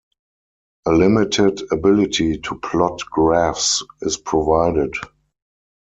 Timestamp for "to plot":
2.39-3.01